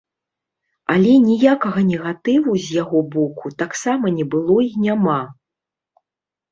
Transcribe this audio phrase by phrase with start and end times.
[0.93, 5.21] Але ніякага негатыву з яго боку таксама не было і няма.